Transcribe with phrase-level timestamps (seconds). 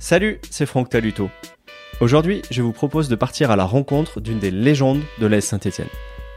[0.00, 1.28] Salut, c'est Franck Taluto.
[2.00, 5.88] Aujourd'hui, je vous propose de partir à la rencontre d'une des légendes de l'AS Saint-Etienne,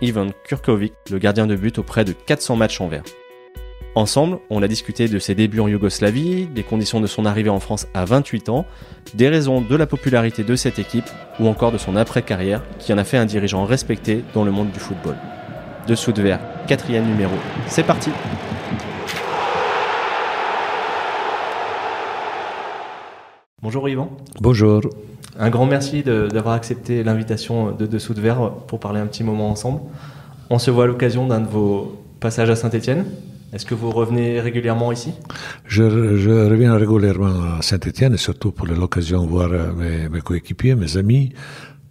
[0.01, 3.03] Ivan Kurkovic, le gardien de but auprès de 400 matchs en vert.
[3.93, 7.59] Ensemble, on a discuté de ses débuts en Yougoslavie, des conditions de son arrivée en
[7.59, 8.65] France à 28 ans,
[9.13, 11.09] des raisons de la popularité de cette équipe
[11.39, 14.71] ou encore de son après-carrière qui en a fait un dirigeant respecté dans le monde
[14.71, 15.17] du football.
[15.87, 17.35] Dessous de verre, quatrième numéro.
[17.67, 18.09] C'est parti
[23.63, 24.09] Bonjour Yvan.
[24.39, 24.81] Bonjour.
[25.37, 29.51] Un grand merci d'avoir accepté l'invitation de Dessous de Verre pour parler un petit moment
[29.51, 29.81] ensemble.
[30.49, 33.05] On se voit à l'occasion d'un de vos passages à Saint-Etienne.
[33.53, 35.13] Est-ce que vous revenez régulièrement ici?
[35.67, 40.97] Je, reviens régulièrement à Saint-Etienne et surtout pour l'occasion de voir mes, mes, coéquipiers, mes
[40.97, 41.31] amis,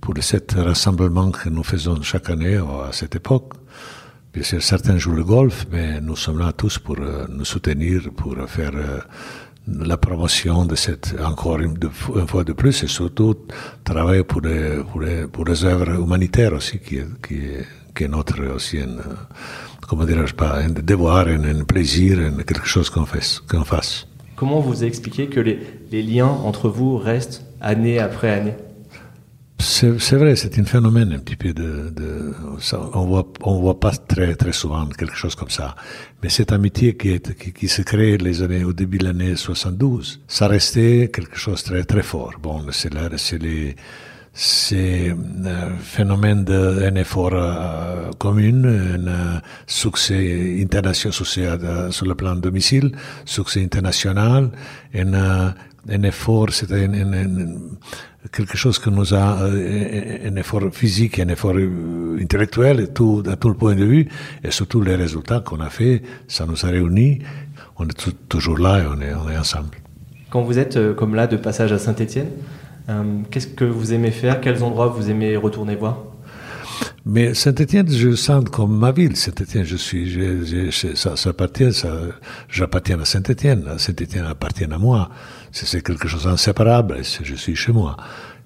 [0.00, 3.52] pour les sept rassemblements que nous faisons chaque année à cette époque.
[4.32, 8.10] Bien sûr, certains jouent le golf, mais nous sommes là tous pour euh, nous soutenir,
[8.16, 9.00] pour faire euh,
[9.68, 11.78] la promotion de cette, encore une,
[12.26, 13.34] fois de plus, et surtout
[13.84, 17.38] travailler pour les, pour pour les œuvres humanitaires aussi, qui est, qui
[17.94, 18.78] qui notre aussi,
[19.86, 24.06] comment dirais-je pas, un devoir, un, plaisir, quelque chose qu'on fasse, qu'on fasse.
[24.36, 25.58] Comment vous expliquez que les,
[25.90, 28.54] les liens entre vous restent année après année?
[29.60, 32.34] C'est vrai, c'est un phénomène un petit peu de, de
[32.94, 35.74] on voit, on voit pas très très souvent quelque chose comme ça.
[36.22, 39.36] Mais cette amitié qui, est, qui, qui se crée les années au début de l'année
[39.36, 42.32] 72, ça restait quelque chose de très très fort.
[42.42, 43.76] Bon, c'est là, c'est les
[44.32, 51.48] c'est un euh, phénomène d'un effort euh, commun, un euh, succès international, succès
[51.90, 52.92] sur le plan domicile,
[53.24, 54.50] succès international,
[54.94, 55.54] un,
[55.88, 57.26] un effort, c'est un, un,
[58.32, 61.56] quelque chose que nous a un effort physique, un effort
[62.20, 64.08] intellectuel, et tout, à tout le point de vue,
[64.44, 67.20] et surtout les résultats qu'on a fait, ça nous a réunis.
[67.78, 69.70] On est toujours là et on est, on est ensemble.
[70.28, 72.28] Quand vous êtes comme là de passage à Saint-Étienne,
[72.88, 74.40] euh, qu'est-ce que vous aimez faire?
[74.40, 75.98] Quels endroits vous aimez retourner voir?
[77.06, 79.16] Mais Saint-Étienne, je sens comme ma ville.
[79.16, 81.90] Saint-Étienne, je suis, je, je, ça, ça appartient, ça,
[82.48, 83.64] j'appartiens à Saint-Étienne.
[83.78, 85.10] Saint-Étienne appartient à moi.
[85.52, 86.98] C'est quelque chose d'inséparable.
[87.22, 87.96] Je suis chez moi.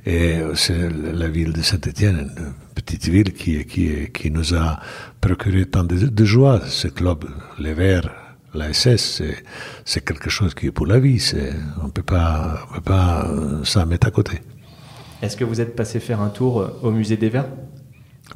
[0.06, 4.78] Et c'est la ville de Saint-Étienne, une petite ville qui, qui, qui nous a
[5.20, 6.60] procuré tant de, de joie.
[6.66, 7.24] Ce club,
[7.58, 8.10] les Verts,
[8.52, 9.22] la SS,
[9.84, 11.24] c'est quelque chose qui est pour la vie.
[11.82, 13.30] On ne peut pas, on peut pas
[13.64, 14.40] s'en mettre à côté.
[15.22, 17.48] Est-ce que vous êtes passé faire un tour au musée des Verts?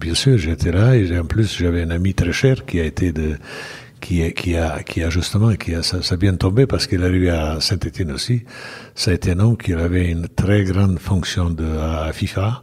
[0.01, 3.13] Bien sûr, j'étais là et en plus j'avais un ami très cher qui a été
[3.13, 3.37] de,
[4.01, 7.05] qui, qui a, qui a justement, qui a, ça, ça bien tombé parce qu'il est
[7.05, 8.45] arrivé à Saint-Étienne aussi.
[8.95, 12.63] Ça a été un homme qui avait une très grande fonction de, à FIFA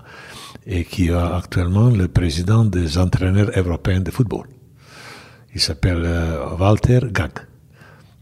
[0.67, 4.47] et qui est actuellement le président des entraîneurs européens de football.
[5.53, 7.31] Il s'appelle euh, Walter Gag.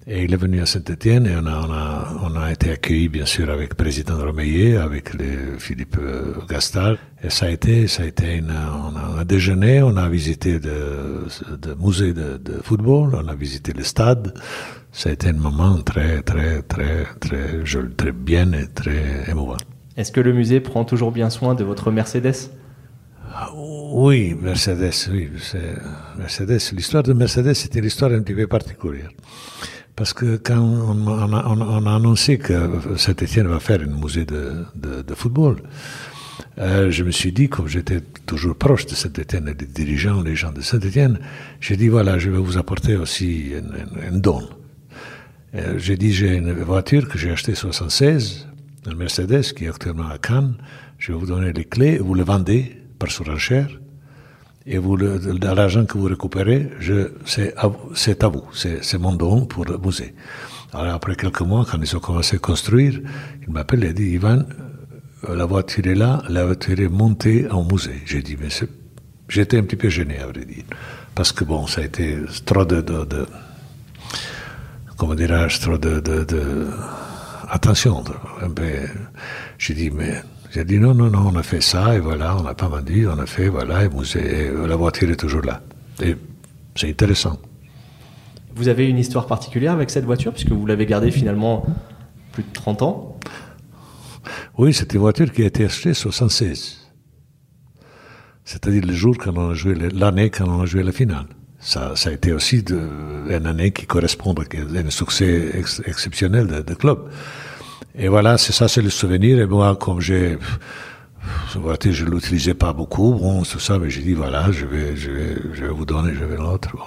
[0.05, 3.07] Et il est venu à Saint-Etienne et on a, on, a, on a été accueillis
[3.07, 6.97] bien sûr avec le président Romeillet, avec le Philippe euh, Gastal.
[7.23, 11.25] Et ça a été, ça a été une, on, a, déjeuné, on a visité de,
[11.57, 14.33] de musée de, de, football, on a visité le stade.
[14.91, 19.57] Ça a été un moment très, très, très, très, joli, très bien et très émouvant.
[19.95, 22.51] Est-ce que le musée prend toujours bien soin de votre Mercedes?
[23.55, 25.29] Oui, Mercedes, oui.
[26.17, 29.09] Mercedes, l'histoire de Mercedes, c'était l'histoire un petit peu particulière.
[29.95, 35.13] Parce que quand on, a, on a, annoncé que Saint-Etienne va faire un musée de,
[35.13, 35.57] football,
[36.57, 40.35] euh, je me suis dit, comme j'étais toujours proche de Saint-Etienne et des dirigeants, les
[40.35, 41.19] gens de Saint-Etienne,
[41.59, 43.53] j'ai dit, voilà, je vais vous apporter aussi
[44.01, 44.41] un, don.
[45.53, 48.47] Euh, j'ai dit, j'ai une voiture que j'ai achetée en 76,
[48.87, 50.55] un Mercedes qui est actuellement à Cannes,
[50.97, 53.69] je vais vous donner les clés, vous le vendez par surenchère,
[54.65, 56.69] et vous, l'argent que vous récupérez,
[57.25, 60.13] c'est à, à vous, c'est mon don pour le musée.
[60.73, 62.99] Alors après quelques mois, quand ils ont commencé à construire,
[63.45, 64.39] il m'appelle et dit, Ivan,
[65.29, 68.01] euh, la voiture est là, la voiture est montée en musée.
[68.05, 68.47] J'ai dit, mais
[69.29, 70.63] j'étais un petit peu gêné, à vrai dire.
[71.13, 73.27] Parce que bon, ça a été trop de, de, de
[74.97, 76.67] comment dirais-je, trop de, de, de
[77.49, 78.03] attention.
[79.59, 82.43] J'ai dit, mais j'ai dit non, non, non, on a fait ça et voilà, on
[82.43, 85.61] n'a pas vendu, on a fait, voilà, et, musée, la voiture est toujours là.
[85.99, 86.15] Et
[86.75, 87.39] c'est intéressant.
[88.55, 91.65] Vous avez une histoire particulière avec cette voiture, puisque vous l'avez gardée finalement
[92.33, 93.19] plus de 30 ans?
[94.59, 96.87] Oui, c'est une voiture qui a été achetée en 76.
[98.45, 101.25] C'est-à-dire le jour quand on a joué, l'année quand on a joué la finale.
[101.59, 102.77] Ça, ça a été aussi de,
[103.29, 104.43] une année qui correspond à
[104.77, 105.51] un succès
[105.85, 107.09] exceptionnel de, de club.
[107.95, 109.39] Et voilà, c'est ça, c'est le souvenir.
[109.39, 110.37] Et moi, comme j'ai,
[111.53, 115.35] je l'utilisais pas beaucoup, bon, tout ça, mais j'ai dit, voilà, je vais, je vais,
[115.53, 116.83] je vais vous donner, je vais l'autre, bon.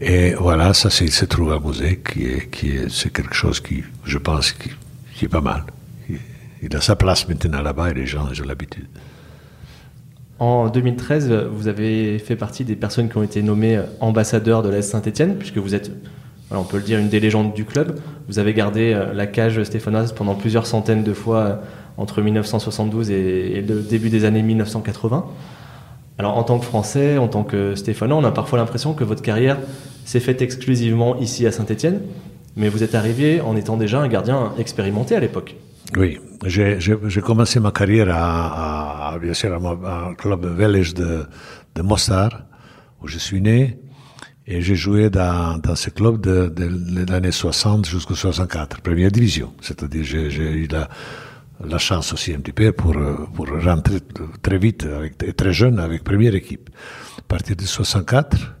[0.00, 3.60] Et voilà, ça, c'est, se trouve à musée, qui est, qui est, c'est quelque chose
[3.60, 5.62] qui, je pense, qui, est pas mal.
[6.62, 8.88] Il a sa place maintenant là-bas et les gens ont l'habitude.
[10.38, 14.82] En 2013, vous avez fait partie des personnes qui ont été nommées ambassadeurs de l'AS
[14.82, 15.90] Saint-Etienne, puisque vous êtes,
[16.50, 17.98] on peut le dire, une des légendes du club.
[18.28, 21.56] Vous avez gardé euh, la cage stéphanoise pendant plusieurs centaines de fois euh,
[21.96, 25.24] entre 1972 et, le début des années 1980.
[26.18, 29.22] Alors en tant que Français, en tant que Stéphanois, on a parfois l'impression que votre
[29.22, 29.58] carrière
[30.04, 32.00] s'est faite exclusivement ici à Saint-Etienne,
[32.56, 35.56] mais vous êtes arrivé en étant déjà un gardien expérimenté à l'époque.
[35.96, 41.26] Oui, j'ai commencé ma carrière à, à bien sûr, à un club belge de,
[41.74, 41.82] de
[43.02, 43.78] où je suis né,
[44.46, 49.52] et j'ai joué dans, dans ce club de, de, l'année 60 jusqu'au 64, première division.
[49.60, 50.88] C'est-à-dire, j'ai eu la,
[51.64, 52.94] la chance aussi un petit peu pour,
[53.34, 53.98] pour rentrer
[54.42, 56.70] très vite, avec, très jeune, avec première équipe.
[57.18, 58.56] À partir de 64,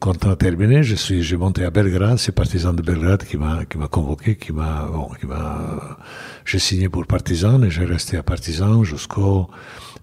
[0.00, 3.36] quand on a terminé, je suis, j'ai monté à Belgrade, c'est Partizan de Belgrade qui
[3.36, 5.98] m'a, qui m'a convoqué, qui m'a, bon, qui m'a,
[6.46, 9.50] j'ai signé pour Partizan et j'ai resté à Partizan jusqu'au,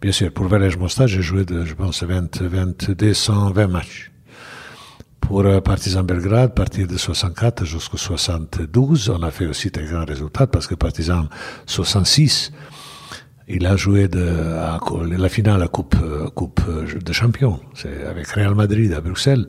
[0.01, 4.11] bien sûr, pour Velej Mostar, j'ai joué de, je pense, 20, 22, 120 matchs.
[5.29, 10.03] Pour euh, Partizan Belgrade, partir de 64 jusqu'au 72, on a fait aussi très grands
[10.03, 11.27] résultats parce que Partizan
[11.67, 12.51] 66,
[13.47, 14.25] il a joué de,
[15.15, 19.45] la finale à Coupe, euh, coupe euh, de Champions, c'est avec Real Madrid à Bruxelles.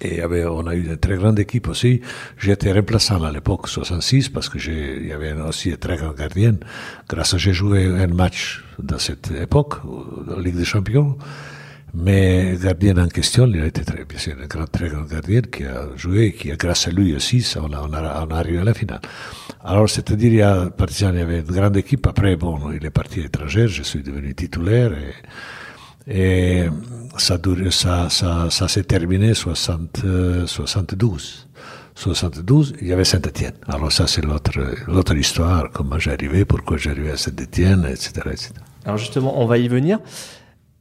[0.00, 2.00] Et avait, on a eu une très grande équipe aussi.
[2.36, 6.16] J'étais remplaçant à l'époque 66 parce que j'ai, il y avait aussi une très grande
[6.16, 6.58] gardienne.
[7.08, 9.74] Grâce à j'ai joué un match dans cette époque,
[10.26, 11.16] la Ligue des Champions.
[11.94, 15.42] Mais gardien en question, il a été très, bien sûr, un grand, très grand gardien
[15.42, 18.38] qui a joué et qui, grâce à lui aussi, on a, on a, on a
[18.38, 19.00] arrivé à la finale.
[19.62, 22.06] Alors, c'est-à-dire, il y a, Partizan, il y avait une grande équipe.
[22.06, 24.92] Après, bon, il est parti à l'étranger, je suis devenu titulaire
[26.06, 26.66] et, et
[27.18, 27.38] ça,
[27.70, 30.06] ça, ça, ça s'est terminé 60,
[30.46, 31.48] 72.
[31.94, 33.52] 72, il y avait Saint-Etienne.
[33.68, 34.58] Alors ça, c'est l'autre,
[34.88, 38.50] l'autre histoire, comment j'arrivais, pourquoi j'arrivais à Saint-Etienne, etc., etc.
[38.86, 39.98] Alors justement, on va y venir.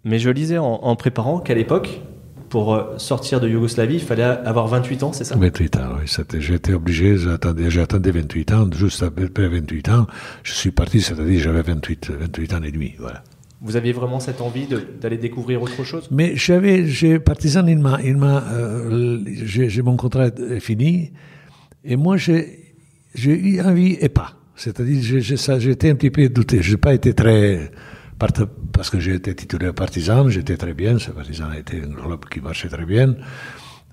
[0.04, 2.02] Mais je lisais en, préparant qu'à l'époque,
[2.50, 5.36] pour euh, sortir de Yougoslavie, il fallait avoir 28 ans, c'est ça?
[5.36, 6.40] 28 ans, oui.
[6.40, 10.08] J'étais obligé, j'attendais 28 ans, juste après 28 ans,
[10.44, 13.24] je suis parti, c'est-à-dire j'avais 28, 28 ans et demi, voilà.
[13.62, 14.68] Vous aviez vraiment cette envie
[15.00, 16.08] d'aller découvrir autre chose?
[16.10, 21.12] Mais j'avais, j'ai partisan, il m'a, il m'a, euh, j'ai mon contrat est fini,
[21.86, 22.74] et moi j'ai,
[23.14, 24.34] j'ai eu envie et pas.
[24.56, 26.62] C'est-à-dire, j'étais un petit peu douté.
[26.62, 27.72] Je n'ai pas été très
[28.72, 32.70] parce que j'étais titulaire partisan, j'étais très bien, ce partisan était un club qui marchait
[32.70, 33.16] très bien,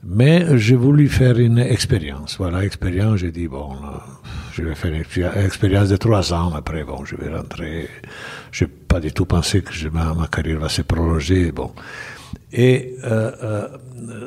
[0.04, 2.36] mais j'ai voulu faire une expérience.
[2.38, 3.70] Voilà, expérience, j'ai dit, bon,
[4.52, 7.88] je vais faire une expérience de trois ans, après, bon, je vais rentrer.
[8.52, 11.72] Je n'ai pas du tout pensé que ma, carrière va se prolonger, bon.
[12.52, 13.68] Et euh, euh,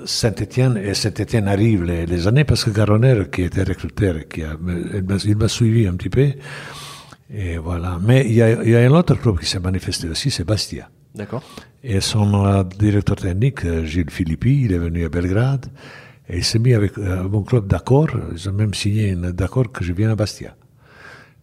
[0.05, 4.57] Saint-Étienne, et Saint-Étienne arrive les, les, années, parce que Garonner, qui était recruteur, qui a,
[5.25, 6.27] il m'a suivi un petit peu,
[7.33, 7.99] et voilà.
[8.01, 10.43] Mais il y a, il y a un autre club qui s'est manifesté aussi, c'est
[10.43, 10.89] Bastia.
[11.15, 11.43] D'accord.
[11.83, 15.67] Et son euh, directeur technique, euh, Gilles Philippi, il est venu à Belgrade
[16.29, 18.09] et il s'est mis avec euh, mon club d'accord.
[18.33, 20.55] Ils ont même signé un d'accord que je vienne à Bastia.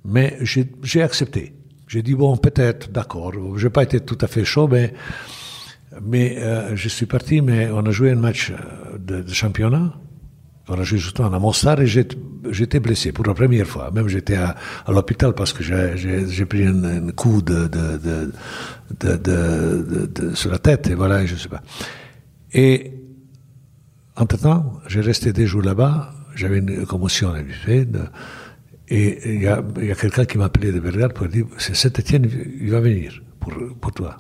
[0.05, 1.55] Mais j'ai accepté.
[1.87, 3.33] J'ai dit, bon, peut-être, d'accord.
[3.57, 4.95] Je n'ai pas été tout à fait chaud, mais,
[6.03, 6.39] mais
[6.75, 8.53] je suis parti, mais on a joué un match
[8.99, 9.93] de, de championnat.
[10.77, 11.85] Joué justement à
[12.51, 13.91] j'étais blessé pour la première fois.
[13.91, 14.55] Même j'étais à,
[14.87, 18.31] à l'hôpital parce que j'ai pris un, coup de, de,
[19.01, 21.63] de, sur la tête et voilà, je sais pas.
[22.53, 22.93] Et
[24.17, 28.11] entre-temps, j'ai resté des jours là-bas, j'avais une commotion habituelle
[28.89, 32.29] et il y a, a quelqu'un qui m'a appelé de Belgrade pour dire, c'est Saint-Etienne,
[32.61, 34.17] il va venir pour, pour toi.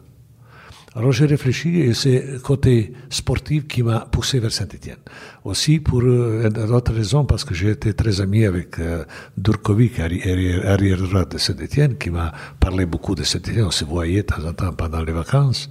[0.95, 4.97] Alors j'ai réfléchi et c'est le côté sportif qui m'a poussé vers Saint-Etienne.
[5.45, 9.05] Aussi pour euh, une autre raison, parce que j'ai été très ami avec euh,
[9.37, 13.65] Durkovic, arrière de Saint-Etienne, qui m'a parlé beaucoup de Saint-Etienne.
[13.67, 15.69] On se voyait de temps en temps pendant les vacances.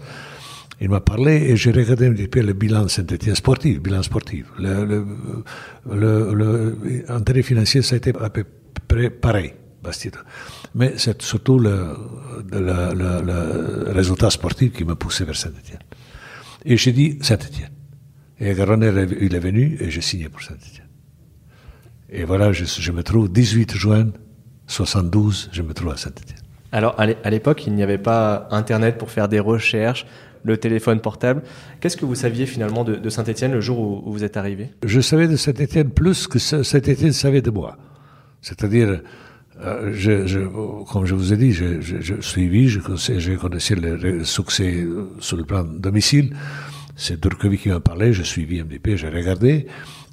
[0.79, 4.45] Il m'a parlé et j'ai regardé un petit peu le bilan Saint-Etienne sportif, bilan sportif.
[4.59, 5.05] Le, le,
[5.91, 8.45] le, le, intérêt financier, ça a été à peu
[8.88, 9.53] près pareil.
[9.83, 10.19] Bastida.
[10.77, 11.98] Mais c'est surtout le,
[12.51, 15.79] le, le, le, résultat sportif qui m'a poussé vers Saint-Etienne.
[16.65, 17.72] Et j'ai dit Saint-Etienne.
[18.39, 20.86] Et Garonner, il est venu et j'ai signé pour Saint-Etienne.
[22.12, 24.12] Et voilà, je, je, me trouve 18 juin
[24.67, 26.38] 72, je me trouve à Saint-Etienne.
[26.72, 30.05] Alors, à l'époque, il n'y avait pas Internet pour faire des recherches,
[30.43, 31.41] le téléphone portable.
[31.79, 34.69] Qu'est-ce que vous saviez finalement de, de Saint-Etienne le jour où, où, vous êtes arrivé?
[34.86, 37.77] Je savais de Saint-Etienne plus que Saint-Etienne savait de moi.
[38.41, 39.01] C'est-à-dire,
[39.61, 40.39] euh, je, je,
[40.91, 45.09] comme je vous ai dit, je, je, je suivi, je connaissais, connaissais le, succès euh,
[45.19, 46.35] sur le plan domicile.
[46.95, 49.67] C'est Durkovic qui m'a parlé, je suivi peu, j'ai regardé.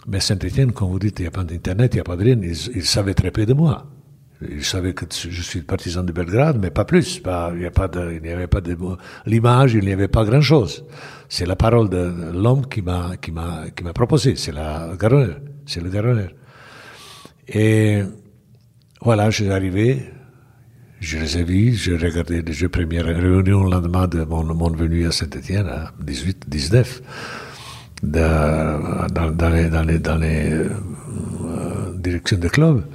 [0.06, 2.24] Mais Saint-Etienne, comme vous dites, il n'y a pas d'Internet, il n'y a pas de
[2.24, 3.86] rien, ils, ils, savaient très peu de moi.
[4.50, 7.20] Il savait que je suis partisan de Belgrade, mais pas plus.
[7.20, 7.64] Pas, il n'y
[8.30, 8.76] avait pas de
[9.26, 10.84] l'image, il n'y avait pas grand-chose.
[11.28, 14.36] C'est la parole de l'homme qui m'a qui m'a qui m'a proposé.
[14.36, 16.28] C'est la Garonne, c'est le Garonne.
[17.48, 18.02] Et
[19.04, 20.10] voilà, je suis arrivé.
[21.00, 24.70] Je les ai vus, j'ai regardé les jeux premières réunions le lendemain de mon, mon
[24.70, 27.02] venue à Saint-Etienne, à 18, 19,
[28.02, 28.18] de,
[29.12, 32.86] dans, dans, les, dans les, dans les euh, directions de club.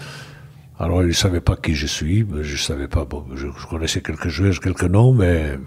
[0.79, 4.29] Alors, ils ne savaient pas qui je suis, je savais pas, bon, je, connaissais quelques
[4.29, 5.59] joueurs, quelques noms, mais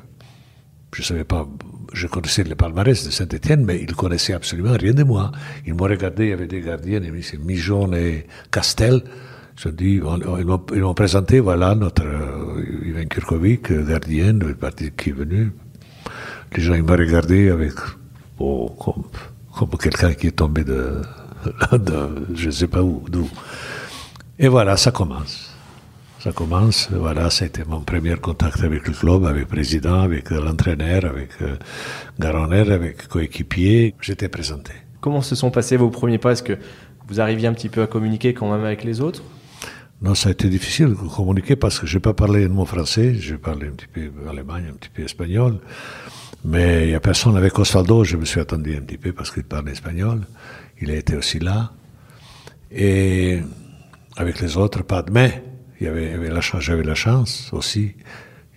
[0.93, 1.47] je savais pas,
[1.93, 5.31] je connaissais les palmarès de Saint-Etienne, mais ils connaissaient absolument rien de moi.
[5.65, 7.01] Ils m'ont regardé, il y avait des gardiens,
[7.45, 9.03] Mijon et Castel.
[9.57, 15.13] Je dis, ils m'ont présenté, voilà, notre euh, Ivan Kurkovic, gardien, le parti qui est
[15.13, 15.53] venu.
[16.57, 17.75] Les gens, ils m'ont regardé avec,
[18.39, 18.75] oh,
[19.55, 21.03] comme, quelqu'un qui est tombé de,
[21.73, 23.29] de je ne sais pas où, d'où.
[24.39, 25.51] Et voilà, ça commence.
[26.19, 31.05] Ça commence, voilà, c'était mon premier contact avec le club, avec le président, avec l'entraîneur,
[31.05, 31.57] avec euh,
[32.19, 33.95] Garonner, avec coéquipier.
[34.01, 34.73] J'étais présenté.
[35.01, 36.31] Comment se sont passés vos premiers pas?
[36.31, 36.59] Est-ce que
[37.09, 39.23] vous arriviez un petit peu à communiquer quand même avec les autres?
[40.03, 42.65] Non, ça a été difficile de communiquer parce que je n'ai pas parlé un mot
[42.65, 45.61] français, je parlais un petit peu allemand, un petit peu espagnol.
[46.45, 49.31] Mais il n'y a personne avec Osvaldo, je me suis attendu un petit peu parce
[49.31, 50.23] qu'il parlait espagnol.
[50.81, 51.71] Il a été aussi là.
[52.73, 53.43] Et
[54.17, 55.45] avec les autres, pas de mais.
[55.81, 57.95] Il y avait, la j'avais la chance aussi,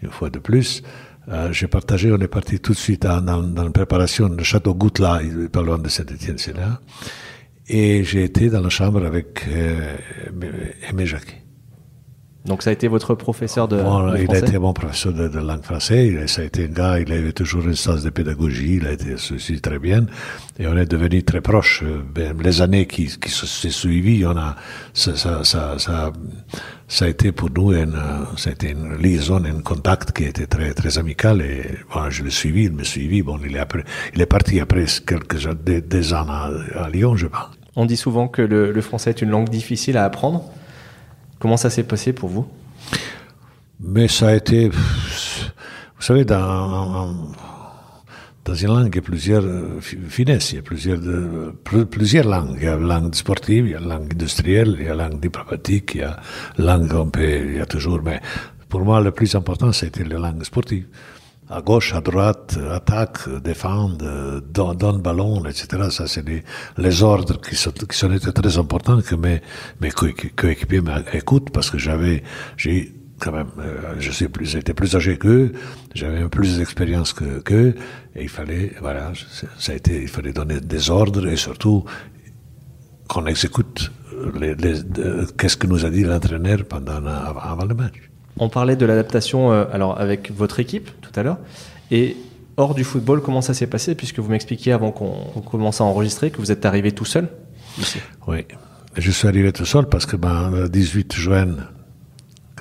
[0.02, 0.82] une fois de plus.
[1.28, 4.74] Euh, j'ai partagé, on est parti tout de suite dans, dans, la préparation, le château
[4.74, 5.22] Goutla,
[5.54, 6.80] loin de Saint-Étienne, c'est là.
[7.68, 9.96] Et j'ai été dans la chambre avec euh,
[10.90, 11.45] Aimé Jacquet.
[12.46, 15.64] Donc ça a été votre professeur de, français Il a été mon professeur de, langue
[15.64, 16.28] française.
[16.28, 18.76] Ça a été un gars, il avait toujours une sens de pédagogie.
[18.76, 20.06] Il a été aussi très bien.
[20.60, 21.84] Et on est devenu très proches.
[22.14, 24.56] Ben, les années qui, qui se sont suivies, on a,
[24.94, 26.14] ça, ça, ça, ça,
[26.88, 30.72] ça a été pour nous une, a été une liaison, un contact qui était très,
[30.76, 31.42] très amical.
[31.42, 33.24] Et bon, je l'ai suivi, il me suivi.
[33.24, 33.84] Bon, il est, après,
[34.14, 37.50] il est parti après quelques des, des ans à, à, Lyon, je pense.
[37.76, 40.52] On dit souvent que le, le français est une langue difficile à apprendre.
[41.40, 42.48] Comment ça s'est passé pour vous?
[43.80, 47.34] Mais ça a été, vous savez, dans,
[48.48, 51.00] une langue, il y a plusieurs euh, finesses, il y a plusieurs,
[51.90, 52.58] plusieurs langues.
[52.58, 54.96] Il y a la langue sportive, il y a la langue industrielle, il y a
[54.96, 56.20] la langue diplomatique, il y a
[56.58, 58.22] la langue on peut, il y a toujours, mais
[58.70, 60.86] pour moi, le plus important, c'était la langue sportive
[61.50, 65.90] à gauche, à droite, attaque, défendre, donne, ballon, etc.
[65.92, 66.44] Ça, c'est les,
[66.78, 69.42] les, ordres qui sont, qui sont très importants que mes,
[69.80, 72.24] mes coéquipiers m'écoutent parce que j'avais,
[72.58, 75.54] j'ai quand même, euh, je sais plus, j'étais plus âgé qu'eux,
[75.94, 77.76] j'avais plus d'expérience que qu'eux,
[78.16, 79.14] et il fallait, voilà,
[79.58, 81.86] ça a été, il fallait donner des ordres et surtout
[83.08, 83.92] qu'on exécute
[84.40, 84.82] les, les,
[85.38, 88.15] qu'est-ce que nous a dit l'entraîneur pendant, avant le match.
[88.38, 91.38] On parlait de l'adaptation euh, alors avec votre équipe tout à l'heure.
[91.92, 92.18] Et
[92.58, 96.32] hors du football, comment ça s'est passé Puisque vous m'expliquiez avant qu'on commence à enregistrer
[96.32, 97.30] que vous êtes arrivé tout seul.
[98.28, 98.46] Oui,
[98.98, 101.46] je suis arrivé tout seul parce que ben, le 18 juin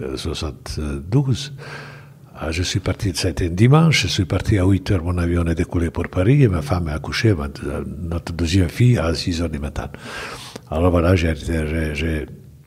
[0.00, 1.54] 1972,
[2.42, 5.44] euh, je suis parti, c'était un dimanche, je suis parti à 8 heures, mon avion
[5.46, 7.34] est décollé pour Paris et ma femme a accouché,
[8.02, 9.88] notre deuxième fille, à 6 heures du matin.
[10.70, 11.14] Alors voilà,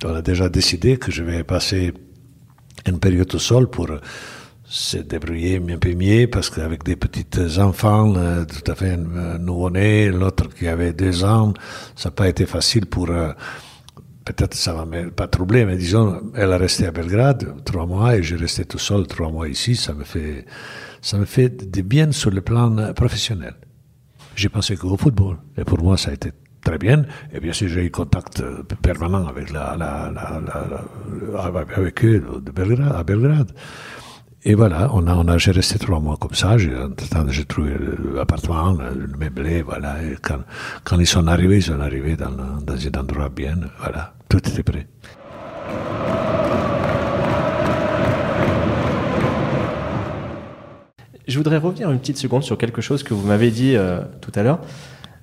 [0.05, 1.93] on a déjà décidé que je vais passer
[2.87, 3.89] une période au sol pour
[4.67, 9.37] se débrouiller un peu mieux parce qu'avec des petits enfants euh, tout à fait euh,
[9.37, 11.53] nouveau-nés, l'autre qui avait deux ans,
[11.95, 13.09] ça n'a pas été facile pour...
[13.09, 13.31] Euh,
[14.25, 18.23] peut-être ça va pas troubler, mais disons, elle a resté à Belgrade trois mois et
[18.23, 19.77] j'ai resté tout seul trois mois ici.
[19.77, 20.45] Ça me fait,
[21.01, 23.55] ça me fait du bien sur le plan professionnel.
[24.35, 25.37] J'ai pensé qu'au football.
[25.57, 26.33] Et pour moi, ça a été
[26.67, 27.05] très bien.
[27.33, 30.23] Et bien sûr, j'ai eu contact euh, permanent avec, la, la, la,
[31.75, 33.51] avec eux de Belgrade, à Belgrade.
[34.43, 36.57] Et voilà, on a, on a, j'ai resté trois mois comme ça.
[36.57, 36.75] J'ai,
[37.29, 37.71] j'ai trouvé
[38.15, 40.03] l'appartement, le meublé, voilà.
[40.03, 40.41] Et quand,
[40.83, 42.31] quand ils sont arrivés, ils sont arrivés dans,
[42.69, 44.13] dans un endroit bien, voilà.
[44.29, 44.87] Tout était prêt.
[51.27, 54.31] Je voudrais revenir une petite seconde sur quelque chose que vous m'avez dit euh, tout
[54.35, 54.59] à l'heure.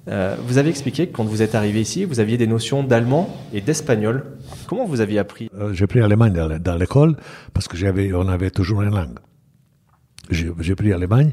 [0.09, 3.35] Euh, vous avez expliqué que quand vous êtes arrivé ici, vous aviez des notions d'allemand
[3.53, 4.25] et d'espagnol.
[4.67, 7.17] Comment vous aviez appris euh, J'ai pris l'allemagne dans l'école
[7.55, 9.19] parce que j'avais, on avait toujours une langue.
[10.31, 11.33] J'ai pris l'allemagne,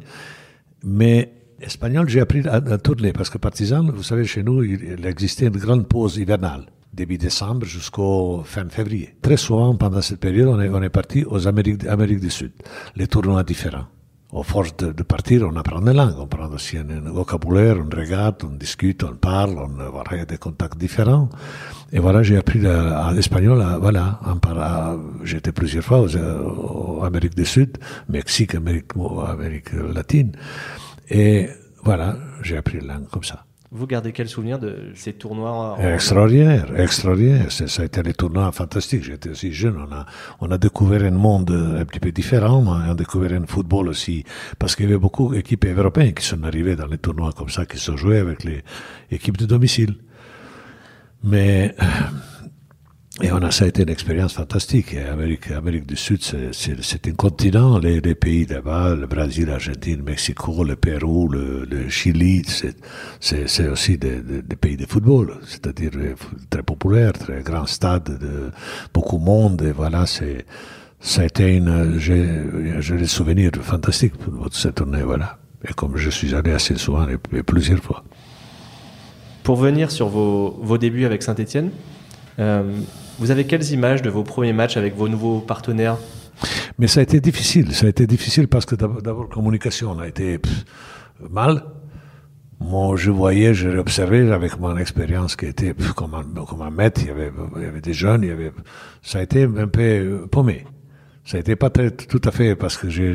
[0.84, 5.48] mais espagnol, j'ai appris à, tourner parce que partisan, vous savez, chez nous, il, existait
[5.48, 9.16] une grande pause hivernale début décembre jusqu'au fin février.
[9.22, 12.52] Très souvent, pendant cette période, on est, on est parti aux Amériques, Amériques du Sud,
[12.98, 13.88] les tournois différents
[14.32, 17.78] au force de, de, partir, on apprend des langues, on prend aussi un, un, vocabulaire,
[17.78, 21.30] on regarde, on discute, on parle, on voilà, des contacts différents.
[21.92, 22.60] Et voilà, j'ai appris
[23.14, 24.20] l'espagnol, voilà,
[25.24, 28.94] j'étais plusieurs fois aux, Amérique du Sud, Mexique, Amérique,
[29.28, 30.32] Amérique latine.
[31.10, 31.50] Et
[31.84, 33.44] voilà, j'ai appris la langue comme ça.
[33.74, 37.50] Vous gardez quel souvenir de ces tournois Extraordinaire, extraordinaire.
[37.50, 39.06] Ça a été des tournois fantastiques.
[39.06, 39.78] J'étais aussi jeune.
[39.78, 40.06] On a,
[40.42, 42.66] on a découvert un monde un petit peu différent.
[42.68, 44.26] On a découvert un football aussi.
[44.60, 47.66] Parce qu'il y avait beaucoup d'équipes européennes qui sont arrivées dans les tournois comme ça,
[47.66, 48.62] qui sont joués avec les
[49.10, 49.96] équipes de domicile.
[51.24, 51.74] Mais
[53.22, 54.96] et on a, ça a été une expérience fantastique.
[54.96, 57.78] Amérique, Amérique du Sud, c'est un continent.
[57.78, 62.44] Les, les pays là-bas, le Brésil, l'Argentine, le Mexico, le Pérou, le, Chili,
[63.20, 65.38] c'est aussi des, des, pays de football.
[65.46, 65.92] C'est-à-dire
[66.50, 68.52] très populaire, très grand stade, de
[68.94, 69.62] beaucoup de monde.
[69.62, 70.46] Et voilà, c'est
[71.00, 71.98] ça a été une.
[72.00, 75.04] J'ai des souvenirs fantastiques pour cette tournée.
[75.04, 75.38] Voilà.
[75.68, 78.04] Et comme je suis allé assez souvent et plusieurs fois.
[79.44, 81.72] Pour venir sur vos, vos débuts avec Saint-Etienne,
[82.40, 82.64] euh,
[83.22, 85.98] vous avez quelles images de vos premiers matchs avec vos nouveaux partenaires?
[86.80, 87.72] Mais ça a été difficile.
[87.76, 90.40] Ça a été difficile parce que d'abord, la communication a été
[91.30, 91.64] mal.
[92.60, 97.02] Moi, je voyais, je observé avec mon expérience qui était comme un, comme un maître.
[97.04, 98.52] Il y, avait, il y avait des jeunes, il y avait,
[99.04, 100.66] ça a été un peu paumé.
[101.24, 103.14] Ça a été pas très, tout à fait parce que j'ai,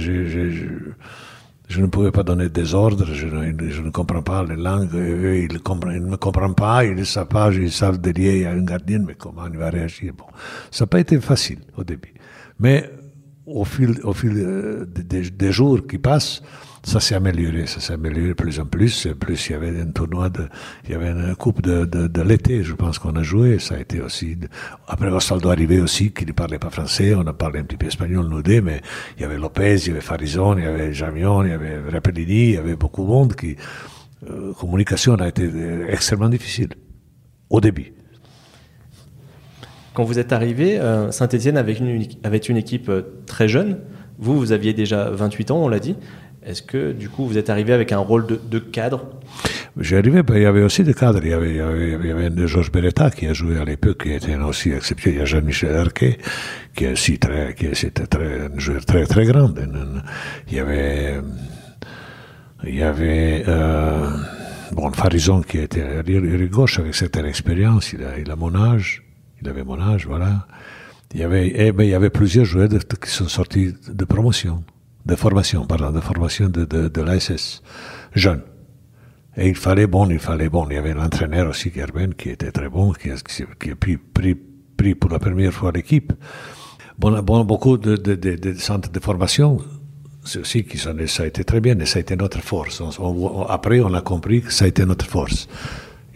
[1.68, 5.52] je ne pouvais pas donner des ordres, je ne, comprends pas les langues, eux, ils,
[5.52, 8.62] ne me comprennent pas, ils ne savent pas, ils savent derrière, il y a un
[8.62, 10.12] gardien, mais comment il va réagir?
[10.16, 10.26] Bon,
[10.70, 12.14] ça n'a pas été facile au début.
[12.60, 12.88] Mais
[13.46, 16.42] au fil, au fil euh, des jours qui passent,
[16.86, 19.08] ça s'est amélioré, ça s'est amélioré de plus en plus.
[19.18, 20.48] Plus il y avait un tournoi de,
[20.84, 23.58] il y avait une coupe de, de, de l'été, je pense qu'on a joué.
[23.58, 24.38] Ça a été aussi.
[24.86, 27.12] Après Osvaldo arrivé aussi, qui ne parlait pas français.
[27.16, 28.80] On a parlé un petit peu espagnol nous deux, mais
[29.16, 31.76] il y avait Lopez, il y avait Farizon, il y avait Jamion, il y avait
[31.90, 33.56] Rapellini, il y avait beaucoup de monde qui.
[34.30, 35.50] Euh, communication a été
[35.88, 36.68] extrêmement difficile
[37.50, 37.92] au début.
[39.92, 43.78] Quand vous êtes arrivé, euh, Saint-Etienne avait une, avait une équipe euh, très jeune.
[44.18, 45.96] Vous, vous aviez déjà 28 ans, on l'a dit.
[46.46, 49.04] Est-ce que du coup vous êtes arrivé avec un rôle de, cadre?
[49.80, 51.18] J'ai arrivé, ben, il y avait aussi des cadres.
[51.24, 54.04] Il y avait, il y avait, y avait Georges Beretta qui a joué à l'époque,
[54.04, 55.16] qui était aussi exceptionnel.
[55.16, 56.18] Il y a Jean-Michel Arquet,
[56.76, 59.52] qui est aussi très, qui était très, un joueur très très grand.
[60.48, 61.16] Il y avait,
[62.62, 64.08] il y avait euh,
[64.70, 66.02] bon Farison qui était à
[66.46, 67.92] gauche avec certaine expérience.
[67.92, 69.02] Il a, mon âge,
[69.42, 70.46] il avait mon âge, voilà.
[71.12, 74.62] Il y avait, eh ben, il y avait plusieurs joueurs qui sont sortis de promotion
[75.06, 77.62] de formation, pardon, de formation de, de, de l'ASS,
[78.14, 78.42] jeune.
[79.36, 80.66] Et il fallait bon, il fallait bon.
[80.68, 83.96] Il y avait l'entraîneur aussi, Gerben, qui était très bon, qui a, qui a pris,
[83.98, 86.12] pris, pris pour la première fois l'équipe.
[86.98, 89.58] Bon, bon, beaucoup de, de, centres de formation,
[90.24, 92.82] c'est aussi qui sont, ça a été très bien, et ça a été notre force.
[93.48, 95.46] Après, on a compris que ça a été notre force.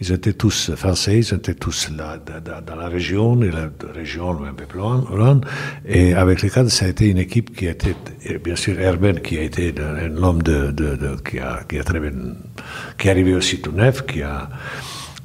[0.01, 4.53] Ils étaient tous français, ils étaient tous là, dans la région, et la région un
[4.53, 5.39] peu plus loin.
[5.85, 7.95] Et avec les cadres, ça a été une équipe qui était,
[8.43, 11.83] bien sûr, Herben, qui a été un homme de, de, de, qui a, qui a
[11.83, 12.13] très bien,
[12.97, 14.49] qui est arrivé aussi tout neuf, qui a,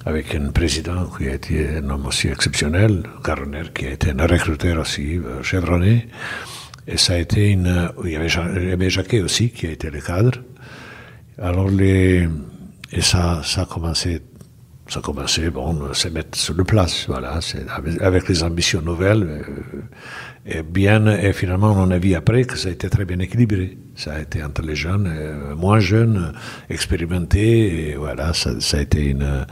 [0.05, 4.27] avec un président qui a été un homme aussi exceptionnel, Garonner, qui a été un
[4.27, 6.07] recruteur aussi euh, chevronné.
[6.87, 10.03] Et ça a été une, il y avait, avait Jacquet aussi, qui a été le
[10.03, 10.39] cadre.
[11.39, 12.29] Alors les,
[12.93, 14.21] et ça, ça a commencé
[14.89, 17.41] ça commençait, bon, se mettre sur le place, voilà,
[17.77, 19.81] avec, avec les ambitions nouvelles, euh,
[20.47, 23.79] et bien, et finalement, on a vu après que ça a été très bien équilibré.
[23.97, 26.33] Ça a été entre les jeunes, euh, moins jeunes,
[26.71, 29.47] expérimentés, voilà, ça, a été une,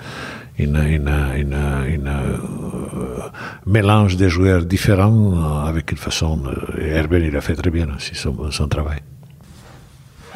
[0.59, 3.18] une, une, une, euh,
[3.66, 6.42] mélange de joueurs différents avec une façon,
[6.81, 9.01] et Herben, il a fait très bien aussi son travail.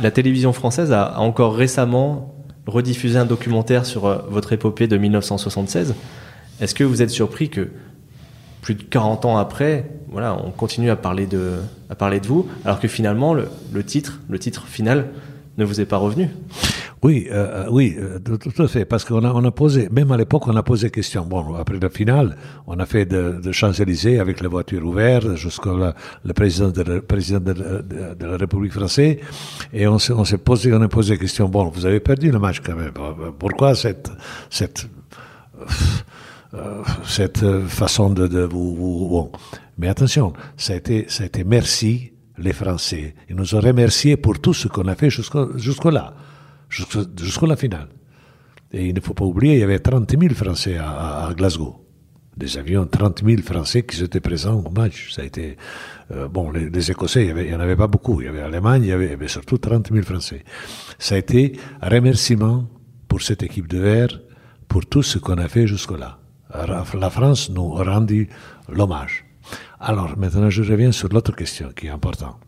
[0.01, 2.38] La télévision française a encore récemment
[2.68, 5.94] rediffuser un documentaire sur euh, votre épopée de 1976.
[6.61, 7.68] Est-ce que vous êtes surpris que
[8.61, 11.61] plus de 40 ans après, on continue à parler de,
[12.26, 15.07] vous, alors que finalement le, le titre, le titre final,
[15.59, 16.31] ne vous est pas revenu
[17.03, 20.16] Oui, euh, oui, euh, tout, à fait, parce qu'on a, on a posé, même à
[20.16, 21.27] l'époque, on a posé question.
[21.27, 25.77] Bon, après la finale, on a fait de, de Champs-Élysées avec les voitures ouvertes jusqu'au
[25.77, 29.16] le président de, le président de, de, de, la République française,
[29.73, 31.49] et on s'est, on s'est posé, on a posé question.
[31.49, 32.92] Bon, vous avez perdu le match quand même.
[33.38, 34.11] Pourquoi cette,
[34.49, 34.88] cette
[36.55, 39.33] euh, cette façon de, de vous, vous, bon.
[39.77, 43.14] Mais attention, ça a été, ça a été merci les Français.
[43.29, 46.14] Ils nous ont remerciés pour tout ce qu'on a fait jusqu'au là,
[46.68, 47.88] jusqu'à la finale.
[48.72, 51.85] Et il ne faut pas oublier, il y avait 30 000 Français à, Glasgow.
[52.37, 55.12] des avions, 30 000 Français qui étaient présents au match.
[55.14, 55.57] Ça a été
[56.12, 58.20] euh, bon, les, Écossais, il y, en avait pas beaucoup.
[58.20, 60.44] Il y avait l'Allemagne, il y avait, surtout 30 000 Français.
[60.98, 62.68] Ça a été un remerciement
[63.09, 64.20] pour cette équipe de verre,
[64.68, 66.18] pour tout ce qu'on a fait jusque-là.
[66.55, 68.29] La France nous a rendu
[68.68, 69.28] l'hommage.
[69.81, 72.39] Alors, maintenant, je reviens sur l'autre question qui est importante.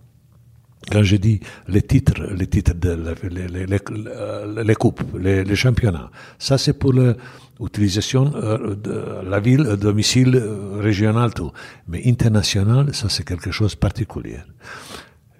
[0.91, 2.97] Quand je dis les titres, les titres de
[3.29, 10.35] les, les, les coupes, les, championnats, ça c'est pour l'utilisation euh, de la ville, domicile
[10.37, 11.53] euh, régional, tout.
[11.87, 14.39] Mais international, ça c'est quelque chose de particulier.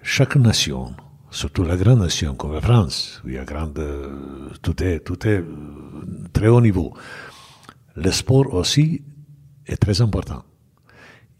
[0.03, 0.93] Chaque nation,
[1.31, 4.99] surtout la grande nation comme la France, où il y a grande, euh, tout est,
[4.99, 5.43] tout est
[6.33, 6.93] très haut niveau.
[7.95, 9.03] Le sport aussi
[9.65, 10.43] est très important.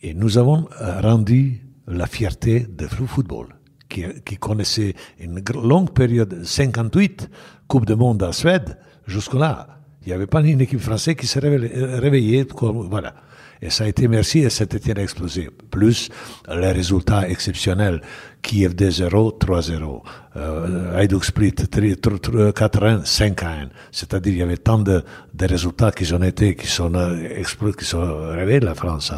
[0.02, 3.48] Et nous avons rendu la fierté de football
[3.90, 7.30] qui, connaissait une longue période, 58
[7.68, 11.40] Coupe du Monde en Suède, jusque-là, il n'y avait pas une équipe française qui s'est
[11.40, 12.48] réveillée.
[12.60, 13.14] Voilà.
[13.62, 15.50] Et ça a été merci et a été explosé.
[15.70, 16.10] Plus
[16.50, 18.02] les résultats exceptionnels.
[18.42, 20.02] Kiev 2-0, 3-0.
[20.36, 23.70] Euh, Hajduk Split 4-1, 5-1.
[23.92, 27.44] C'est-à-dire il y avait tant de, de résultats qui ont été, qui sont, euh,
[27.78, 29.12] qui sont révélés la France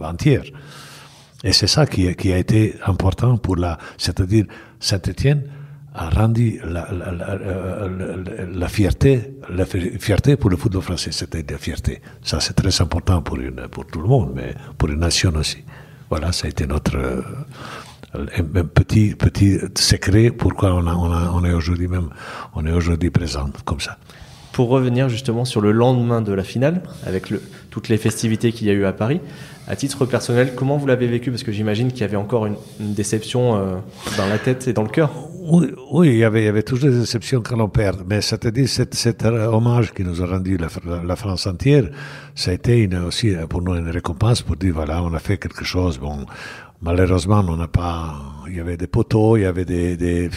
[0.00, 0.44] entière.
[1.42, 4.46] Et c'est ça qui, qui, a été important pour la, c'est-à-dire
[4.80, 5.42] Saint-Étienne
[5.98, 7.38] a rendu la, la, la,
[8.52, 12.00] la, fierté, la fierté pour le football français, c'était la fierté.
[12.22, 15.58] Ça, c'est très important pour, une, pour tout le monde, mais pour une nation aussi.
[16.08, 17.22] Voilà, ça a été notre euh,
[18.74, 22.10] petit, petit secret pourquoi on, a, on est aujourd'hui même,
[22.54, 23.98] on est aujourd'hui présent comme ça.
[24.52, 28.66] Pour revenir justement sur le lendemain de la finale, avec le, toutes les festivités qu'il
[28.66, 29.20] y a eu à Paris,
[29.68, 31.30] à titre personnel, comment vous l'avez vécu?
[31.30, 33.76] Parce que j'imagine qu'il y avait encore une, déception euh,
[34.16, 35.10] dans la tête et dans le cœur.
[35.50, 38.04] Oui, oui, il y avait, il y avait toujours des déceptions quand on perd.
[38.06, 40.68] Mais c'est-à-dire, cet, cet hommage qui nous a rendu la,
[41.02, 41.88] la, France entière,
[42.34, 45.38] ça a été une, aussi pour nous une récompense pour dire, voilà, on a fait
[45.38, 45.98] quelque chose.
[45.98, 46.26] Bon,
[46.82, 48.14] malheureusement, on n'a pas,
[48.46, 50.28] il y avait des poteaux, il y avait des, des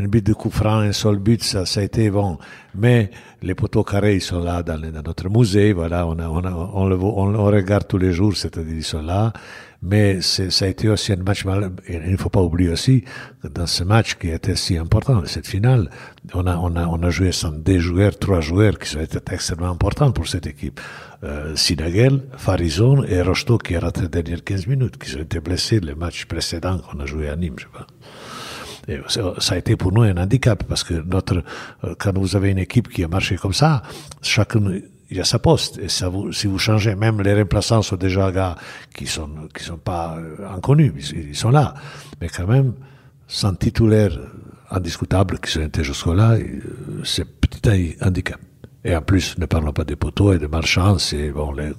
[0.00, 2.38] une but de coup franc, un seul but, ça, ça a été bon.
[2.74, 3.10] Mais
[3.42, 6.88] les poteaux carrés, ils sont là dans, notre musée, voilà, on, a, on, a, on,
[6.88, 9.32] le, on, regarde tous les jours, c'est-à-dire ils sont là.
[9.80, 13.04] Mais ça a été aussi un match mal, il ne faut pas oublier aussi,
[13.48, 15.88] dans ce match qui était si important, cette finale,
[16.34, 19.70] on a, on a, on a joué sans deux joueurs, trois joueurs qui été extrêmement
[19.70, 20.80] importants pour cette équipe.
[21.22, 25.38] Euh, Sinagel, Farizon et Rocheteau qui a raté les dernières 15 minutes, qui ont été
[25.38, 27.86] blessés les matchs précédents qu'on a joué à Nîmes, je pense
[29.38, 31.42] ça a été pour nous un handicap parce que notre,
[31.84, 33.82] euh, quand vous avez une équipe qui a marché comme ça,
[34.22, 34.60] chacun
[35.10, 35.78] il a sa poste.
[35.78, 38.56] Et ça vous, si vous changez, même les remplaçants sont déjà gars
[38.94, 41.74] qui sont, qui sont pas euh, inconnus, ils, sont là.
[42.20, 42.74] Mais quand même,
[43.26, 44.18] sans titulaire
[44.70, 46.60] indiscutable qui été jusque-là, euh,
[47.04, 48.40] c'est petit handicap.
[48.84, 51.72] Et en plus, ne parlons pas des poteaux et des marchands, c'est bon, les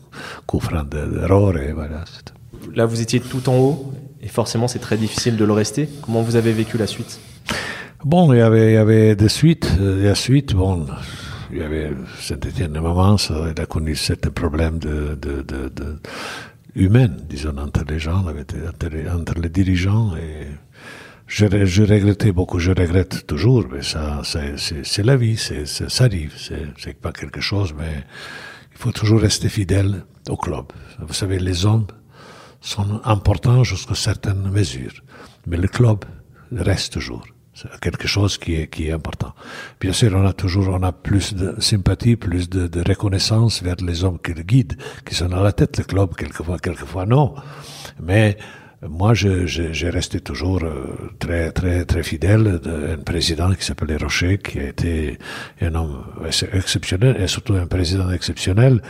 [0.45, 2.03] coups francs d'erreur et voilà.
[2.75, 5.87] Là, vous étiez tout en haut et forcément, c'est très difficile de le rester.
[6.01, 7.19] Comment vous avez vécu la suite?
[8.03, 9.71] Bon, il y avait, il y avait des suites.
[9.79, 10.85] Euh, la suite, bon,
[11.51, 15.99] il y avait Saint-Étienne de moment, il a connu ce problème de, de, de, de
[17.27, 20.15] disons, entre les gens, entre, les dirigeants.
[20.15, 20.47] Et
[21.27, 26.33] je, je, regrettais beaucoup, je regrette toujours, mais ça, c'est la vie, c'est ça arrive,
[26.77, 28.03] c'est pas quelque chose, mais
[28.71, 30.65] il faut toujours rester fidèle au club.
[30.99, 31.87] Vous savez, les hommes
[32.61, 35.01] sont importants jusqu'à certaines mesures.
[35.47, 36.05] Mais le club
[36.51, 37.25] reste toujours.
[37.81, 39.33] Quelque chose qui est, qui est important.
[39.79, 43.77] Bien sûr, on a toujours, on a plus de sympathie, plus de, de reconnaissance vers
[43.81, 47.35] les hommes qui le guident, qui sont à la tête du club, quelquefois, quelquefois non.
[48.01, 48.37] Mais,
[48.87, 53.97] moi, j'ai je, je, resté toujours euh, très, très, très fidèle d'un président qui s'appelait
[53.97, 55.17] Rocher, qui a été
[55.61, 56.03] un homme
[56.53, 58.81] exceptionnel, et surtout un président exceptionnel,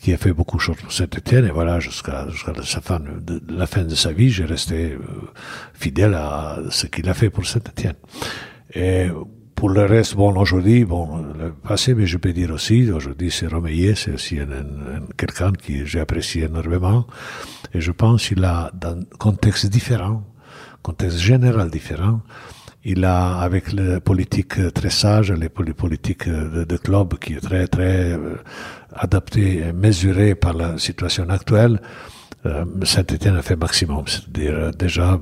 [0.00, 3.42] qui a fait beaucoup de choses pour Saint-Etienne, et voilà, jusqu'à jusqu'à sa fin de,
[3.48, 4.98] la fin de sa vie, j'ai resté euh,
[5.74, 7.96] fidèle à ce qu'il a fait pour Saint-Etienne.
[8.74, 9.08] Et
[9.54, 13.48] pour le reste, bon, aujourd'hui, bon, le passé, mais je peux dire aussi, aujourd'hui, c'est
[13.48, 17.06] Romeyer, c'est aussi un, un, quelqu'un qui j'ai apprécié énormément,
[17.74, 20.22] et je pense qu'il a, dans un contexte différent,
[20.82, 22.20] contexte général différent,
[22.84, 27.66] il a, avec les politiques très sages, les politiques de, de club qui est très,
[27.66, 28.36] très euh,
[28.94, 31.80] adapté et mesuré par la situation actuelle,
[32.46, 34.04] euh, Saint-Etienne a fait maximum.
[34.06, 35.18] C'est-à-dire, euh, déjà, euh,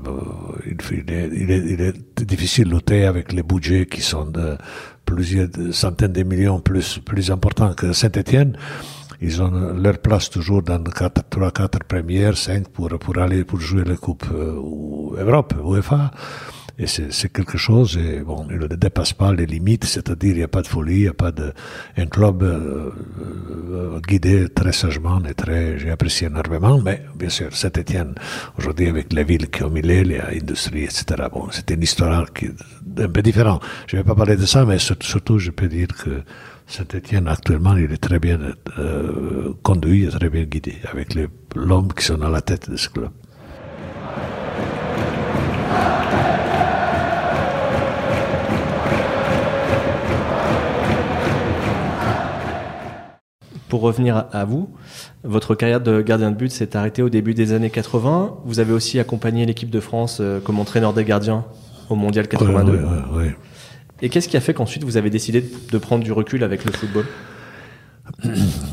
[0.67, 4.57] il, est, il, est, il, est, difficile de lutter avec les budgets qui sont de
[5.05, 8.59] plusieurs centaines de millions plus, plus importants que Saint-Etienne.
[9.21, 13.85] Ils ont leur place toujours dans 3, 4 premières, 5 pour, pour aller pour jouer
[13.85, 14.61] la Coupe euh,
[15.19, 16.11] Europe, UEFA.
[16.79, 20.43] Et c'est quelque chose, et bon, il ne dépasse pas les limites, c'est-à-dire il n'y
[20.43, 21.55] a pas de folie, il n'y a pas de...
[21.97, 22.91] Un club euh,
[23.71, 25.79] euh, guidé très sagement et très...
[25.79, 28.15] J'ai apprécié énormément, mais bien sûr, Saint-Etienne,
[28.59, 33.03] aujourd'hui avec les villes qui ont mis l'industrie, etc., bon, c'était une histoire qui est
[33.03, 33.65] un peu différente.
[33.87, 36.23] Je ne vais pas parler de ça, mais surtout, je peux dire que
[36.67, 38.41] Saint-Etienne, actuellement, il est très bien
[38.79, 41.17] euh, conduit très bien guidé, avec
[41.55, 43.11] l'homme qui sont à la tête de ce club.
[53.69, 54.71] Pour revenir à vous,
[55.23, 58.39] votre carrière de gardien de but s'est arrêtée au début des années 80.
[58.45, 61.45] Vous avez aussi accompagné l'équipe de France euh, comme entraîneur des gardiens
[61.91, 62.73] au Mondial 82.
[62.73, 62.79] Oui,
[63.13, 63.25] oui,
[64.03, 66.73] Et qu'est-ce qui a fait qu'ensuite vous avez décidé de prendre du recul avec le
[66.73, 67.07] football?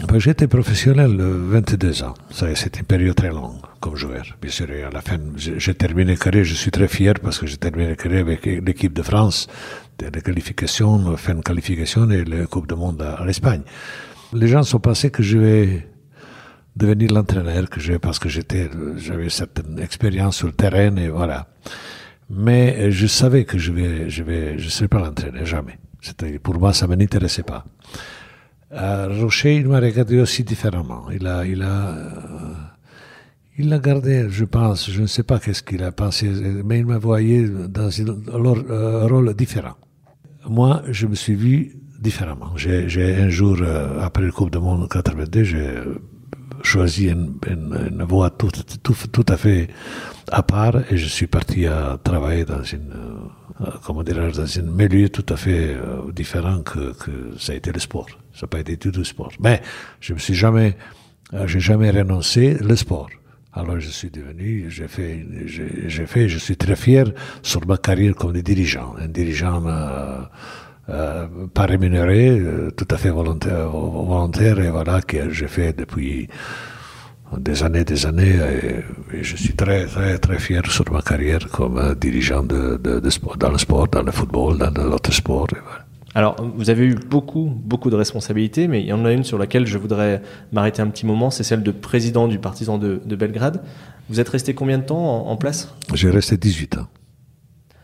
[0.07, 2.13] Ben, J'étais professionnel 22 ans.
[2.29, 4.23] C'était une période très longue comme joueur.
[4.39, 6.43] Bien sûr, à la fin, j'ai terminé carrière.
[6.43, 9.47] Je suis très fier parce que j'ai terminé carrière avec l'équipe de France,
[9.97, 13.63] de qualifications, fin de qualification et la Coupe du Monde à l'Espagne
[14.33, 15.87] les gens sont pensés que je vais
[16.75, 21.47] devenir l'entraîneur, que je, parce que j'étais, j'avais certaine expérience sur le terrain et voilà.
[22.29, 25.79] Mais je savais que je vais, je vais, je serais pas l'entraîneur, jamais.
[26.01, 27.65] C'était, pour moi, ça ne m'intéressait pas.
[28.73, 31.09] Euh, Rocher, il m'a regardé aussi différemment.
[31.11, 32.53] Il a, il a, euh,
[33.57, 36.27] il l'a gardé, je pense, je ne sais pas qu'est-ce qu'il a pensé,
[36.65, 38.07] mais il m'a voyé dans un
[38.69, 39.75] euh, rôle différent.
[40.49, 42.57] Moi, je me suis vu différemment.
[42.57, 45.99] J'ai un jour, euh, après le Coupe du Monde 82, j'ai euh,
[46.63, 48.49] choisi une, voie tout,
[48.81, 49.67] tout, tout, à fait
[50.31, 52.93] à part et je suis parti à travailler dans une,
[53.61, 55.75] euh, comment dans un milieu tout à fait
[56.13, 58.07] différent que, que ça a été le sport.
[58.33, 59.31] Ça n'a pas été tout le sport.
[59.39, 59.61] Mais
[59.99, 60.75] je me suis jamais,
[61.45, 63.09] j'ai jamais renoncé le sport.
[63.55, 67.05] Alors je suis devenu, j'ai fait, j'ai fait, je suis très fier
[67.43, 69.61] sur ma carrière comme dirigeant, un dirigeant
[70.89, 76.27] euh, pas rémunéré, euh, tout à fait volontaire, volontaire et voilà, que j'ai fait depuis
[77.37, 78.35] des années, des années,
[79.13, 83.37] et, je suis très, très, très fier sur ma carrière comme dirigeant de, de, sport,
[83.37, 85.47] dans le sport, dans le football, dans l'autre sport.
[86.15, 89.37] Alors, vous avez eu beaucoup, beaucoup de responsabilités, mais il y en a une sur
[89.37, 93.63] laquelle je voudrais m'arrêter un petit moment, c'est celle de président du partisan de, Belgrade.
[94.09, 95.73] Vous êtes resté combien de temps en place?
[95.93, 96.87] J'ai resté 18 ans.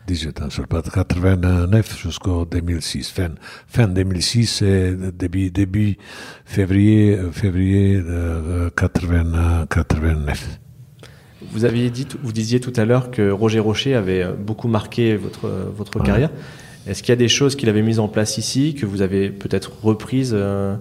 [0.06, 3.10] 18 ans, sur 89 jusqu'au 2006.
[3.10, 3.30] Fin,
[3.68, 5.98] fin 2006 et début, début
[6.44, 8.02] février, février
[8.76, 10.60] 89.
[11.52, 15.48] Vous aviez dit, vous disiez tout à l'heure que Roger Rocher avait beaucoup marqué votre,
[15.74, 16.30] votre carrière.
[16.86, 19.30] Est-ce qu'il y a des choses qu'il avait mises en place ici que vous avez
[19.30, 20.76] peut-être reprises euh,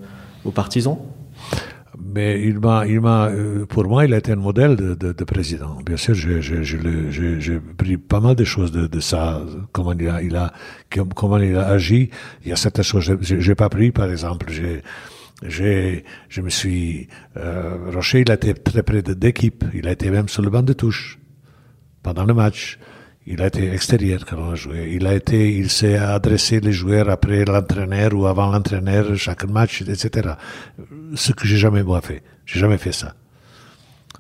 [0.46, 0.98] aux partisans?
[2.14, 5.12] Mais il m'a, il m'a, euh, pour moi, il a été un modèle de, de,
[5.14, 5.78] de président.
[5.86, 9.42] Bien sûr, j'ai, j'ai, pris pas mal de choses de, de ça,
[9.72, 10.52] comment il a, il a,
[11.16, 12.10] comment il a agi.
[12.44, 14.82] Il y a certaines choses, j'ai, j'ai pas pris, par exemple, j'ai,
[15.48, 19.64] j'ai, je me suis, euh, Rocher, il a été très près d'équipe.
[19.74, 21.20] Il a été même sur le banc de touche
[22.04, 22.80] pendant le match.
[23.28, 24.92] Il a été extérieur quand on a joué.
[24.94, 29.82] Il a été, il s'est adressé les joueurs après l'entraîneur ou avant l'entraîneur chaque match,
[29.82, 30.34] etc.
[31.16, 32.24] Ce que j'ai jamais moi fait.
[32.46, 33.14] J'ai jamais fait ça.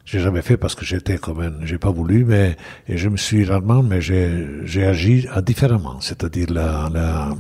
[0.06, 2.58] J'ai jamais fait parce que j'étais comme un, j'ai pas voulu, mais,
[2.88, 6.02] et je me suis rarement, mais j'ai, j'ai agi différemment.
[6.02, 7.36] C'est-à-dire la, la,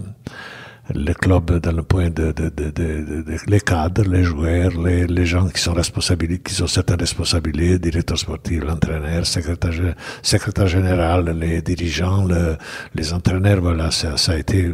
[0.93, 5.25] le club dans le point de, de, de, de, les cadres, les joueurs, les, les
[5.25, 11.61] gens qui sont responsables, qui ont certaines responsabilités, directeur sportif, l'entraîneur, secrétaire, secrétaire général, les
[11.61, 12.57] dirigeants, le,
[12.95, 14.73] les entraîneurs, voilà, ça, ça a été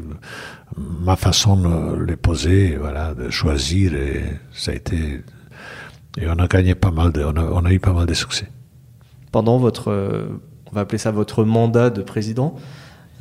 [0.77, 4.23] ma façon de les poser, voilà, de choisir et
[4.53, 5.21] ça a été,
[6.17, 8.47] et on a gagné pas mal de, on a, eu pas mal de succès.
[9.31, 9.91] Pendant votre,
[10.71, 12.55] on va appeler ça votre mandat de président,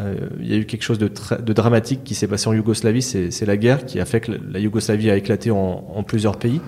[0.00, 3.46] il y a eu quelque chose de, de dramatique qui s'est passé en Yougoslavie, c'est
[3.46, 5.56] la guerre qui a fait que la Yougoslavie a éclaté en,
[5.94, 6.60] en, plusieurs pays.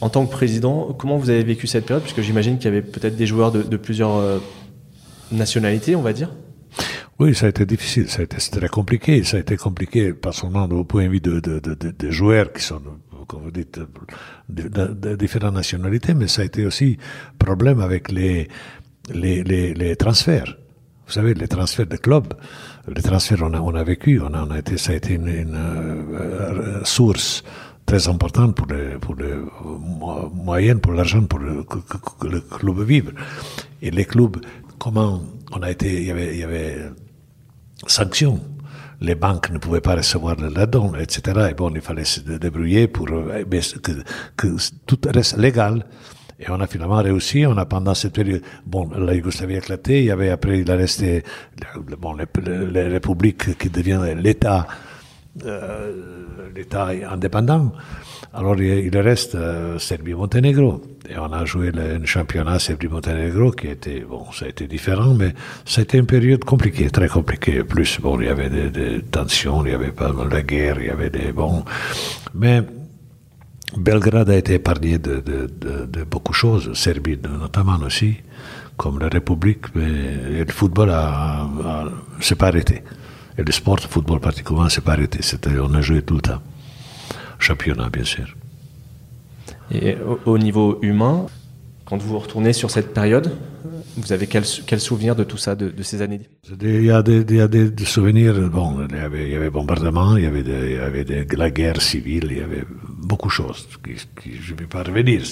[0.00, 2.02] En tant que président, comment vous avez vécu cette période?
[2.02, 4.38] Puisque j'imagine qu'il y avait peut-être des joueurs de, de plusieurs euh,
[5.32, 6.30] nationalités, on va dire.
[7.18, 9.24] Oui, ça a été difficile, ça a été très compliqué.
[9.24, 12.52] Ça a été compliqué, pas seulement au point de vue de, de, de, de joueurs
[12.52, 12.82] qui sont,
[13.26, 13.80] comme vous dites,
[14.50, 16.98] de, différentes nationalités, mais ça a été aussi
[17.38, 18.48] problème avec les,
[19.12, 20.58] les, les, les transferts.
[21.06, 22.34] Vous savez, les transferts de clubs,
[22.88, 25.14] les transferts, on a, on a vécu, on a, on a été, ça a été
[25.14, 27.44] une, une euh, source
[27.84, 29.32] très importante pour les, pour les
[30.34, 31.78] moyens, pour l'argent, pour le, que,
[32.26, 33.12] le club vive.
[33.82, 34.38] Et les clubs,
[34.78, 36.90] comment on a été, il y avait, il y avait
[37.86, 38.40] sanctions.
[39.00, 41.48] les banques ne pouvaient pas recevoir la don, etc.
[41.50, 43.44] Et bon, il fallait se débrouiller pour euh,
[43.82, 43.92] que,
[44.36, 45.84] que tout reste légal.
[46.38, 47.46] Et on a finalement réussi.
[47.46, 50.00] On a pendant cette période, bon, la Yougoslavie a éclaté.
[50.00, 51.22] Il y avait après, il a resté,
[51.98, 52.26] bon, les,
[52.72, 54.66] les républiques qui deviennent l'État,
[55.44, 55.92] euh,
[56.54, 57.72] l'État indépendant.
[58.36, 60.82] Alors il, reste euh, Serbie-Monténégro.
[61.08, 65.32] Et on a joué le, championnat Serbie-Monténégro qui était, bon, ça a été différent, mais
[65.78, 67.64] été une période compliquée, très compliquée.
[67.64, 70.90] Plus, bon, il y avait des, tensions, il y avait pas de guerre, il y
[70.90, 71.64] avait des, bon,
[72.34, 72.62] mais
[73.74, 78.16] Belgrade a été épargné de, de, beaucoup de choses, Serbie notamment aussi,
[78.76, 81.48] comme la République, mais le football a,
[82.20, 82.82] s'est pas arrêté.
[83.38, 85.18] Et le sport, le football particulièrement, s'est pas arrêté.
[85.60, 86.40] on a joué tout le temps.
[87.38, 88.34] Championnat, bien sûr.
[89.70, 91.26] Et au, niveau humain,
[91.84, 93.36] quand vous retournez sur cette période,
[93.96, 96.20] vous avez quel, quel souvenir de tout ça, de, ces années?
[96.62, 98.34] Il y a des, il y a des, souvenirs.
[98.48, 101.50] Bon, il y avait, il y avait bombardement, il y avait, il y avait la
[101.50, 102.64] guerre civile, il y avait
[103.06, 105.22] beaucoup de choses qui, je ne vais pas revenir.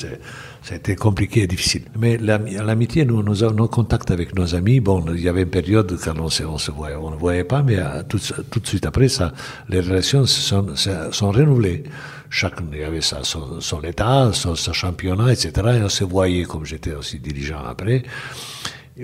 [0.62, 1.84] C'était compliqué et difficile.
[1.98, 4.80] Mais l'amitié, nous, nous avons nos contacts avec nos amis.
[4.80, 7.62] Bon, il y avait une période quand on on se voyait, on ne voyait pas,
[7.62, 9.32] mais euh, tout, tout de suite après ça,
[9.68, 10.74] les relations sont,
[11.10, 11.84] sont renouvelées.
[12.30, 15.52] Chacun avait sa, son, état, son, championnat, etc.
[15.78, 18.02] Et on se voyait, comme j'étais aussi dirigeant après.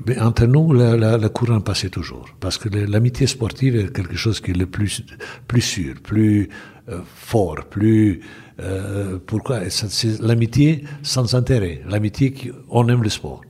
[0.06, 2.28] Mais entre nous, la, la, courant passait toujours.
[2.40, 5.04] Parce que l'amitié sportive est quelque chose qui est le plus,
[5.48, 6.48] plus sûr, plus
[6.88, 8.20] euh, fort, plus...
[8.60, 9.70] Euh, pourquoi?
[9.70, 11.82] C'est l'amitié sans intérêt.
[11.88, 12.50] L'amitié qui...
[12.68, 13.40] On aime le sport.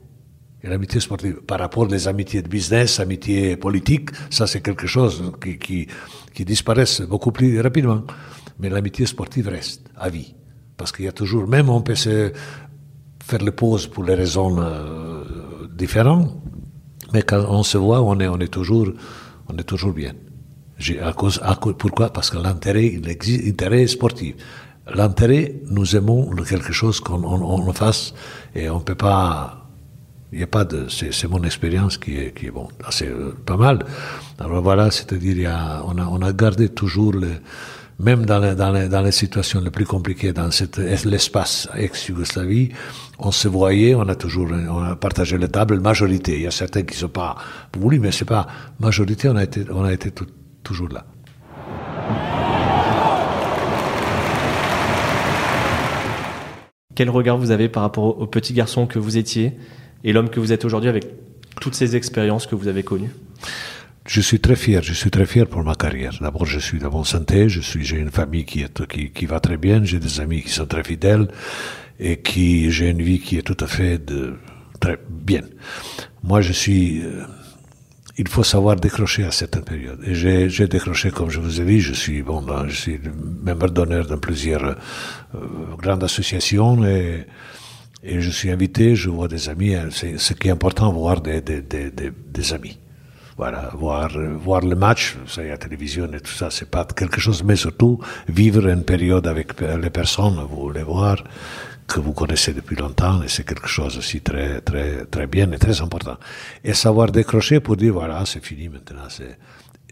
[0.63, 5.31] Et l'amitié sportive, par rapport aux amitiés de business, amitié politique, ça c'est quelque chose
[5.41, 5.87] qui,
[6.33, 8.03] qui, disparaissent beaucoup plus rapidement
[8.61, 10.33] mais l'amitié sportive reste à vie.
[10.77, 12.31] Parce qu'il y a toujours, même on peut se
[13.23, 16.31] faire les pauses pour les raisons euh, différentes,
[17.13, 18.87] mais quand on se voit, on est, on est, toujours,
[19.49, 20.13] on est toujours bien.
[21.77, 22.11] Pourquoi?
[22.11, 24.35] Parce que l'intérêt, l'intérêt sportif.
[24.93, 28.13] L'intérêt, nous aimons quelque chose qu'on on, fasse
[28.55, 29.57] et on ne peut pas.
[30.31, 30.87] Il n'y a pas de.
[30.89, 32.67] C'est mon expérience qui est, qui est bon.
[32.89, 33.85] C'est euh, pas mal.
[34.39, 35.51] Alors voilà, c'est-à-dire,
[35.85, 37.29] on a, on a gardé toujours le
[38.01, 40.49] même dans les, dans, les, situations les plus compliquées dans
[41.05, 42.69] l'espace ex-Yougoslavie,
[43.19, 46.35] on se voyait, on a toujours on a partagé les tables, majorité.
[46.35, 47.35] Il y a certains qui ne sont pas
[47.77, 48.47] voulu, mais c'est pas
[48.79, 50.11] majorité, on a été, on a été
[50.63, 51.05] toujours là.
[57.01, 59.53] Quel regard vous avez par rapport au petit garçon que vous étiez
[60.03, 61.05] et l'homme que vous êtes aujourd'hui avec
[61.59, 63.09] toutes ces expériences que vous avez connues?
[64.05, 66.15] Je suis très fier, je suis très fier pour ma carrière.
[66.21, 69.39] D'abord, je suis de bonne santé, je suis, j'ai une famille qui qui, qui va
[69.39, 71.27] très bien, j'ai des amis qui sont très fidèles
[71.99, 73.99] et qui, j'ai une vie qui est tout à fait
[74.79, 75.41] très bien.
[76.21, 77.23] Moi, je suis, euh,
[78.21, 80.01] il faut savoir décrocher à certaines périodes.
[80.05, 82.99] Et j'ai, décroché, comme je vous ai dit, je suis, bon, ben, je suis
[83.47, 84.75] membre d'honneur dans plusieurs euh,
[85.83, 87.25] grandes associations et,
[88.03, 89.75] je suis invité, je vois des amis.
[89.91, 92.77] C'est, ce qui est important, voir des, des amis
[93.37, 94.09] voilà, voir,
[94.47, 97.55] voir le match, ça y la télévision et tout ça, c'est pas quelque chose, mais
[97.55, 101.17] surtout vivre une période avec les personnes, vous les voir,
[101.93, 105.57] que vous connaissez depuis longtemps, et c'est quelque chose aussi très, très, très bien et
[105.57, 106.17] très important.
[106.63, 109.37] Et savoir décrocher pour dire, voilà, c'est fini maintenant, c'est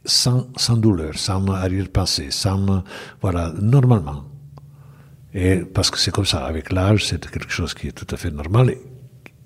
[0.06, 2.84] sans, sans douleur, sans arrière-pensée, sans,
[3.22, 4.26] voilà, normalement.
[5.34, 8.18] Et parce que c'est comme ça, avec l'âge, c'est quelque chose qui est tout à
[8.18, 8.82] fait normal et,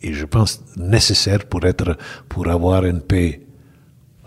[0.01, 1.97] et je pense nécessaire pour être,
[2.29, 3.45] pour avoir une paix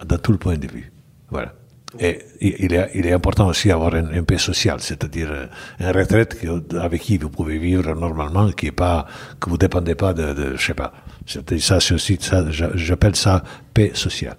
[0.05, 0.93] de tout le point de vue.
[1.31, 1.55] Voilà.
[1.99, 5.47] Et il est, il est important aussi d'avoir un, paix social, c'est-à-dire euh,
[5.81, 6.37] une retraite
[6.79, 9.07] avec qui vous pouvez vivre normalement, qui est pas,
[9.41, 10.93] que vous dépendez pas de, de je sais pas.
[11.27, 13.43] Ça, c'est aussi, ça, j'appelle ça
[13.75, 14.37] paix sociale.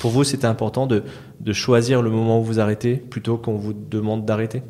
[0.00, 1.02] Pour vous, c'était important de,
[1.40, 4.62] de, choisir le moment où vous arrêtez plutôt qu'on vous demande d'arrêter?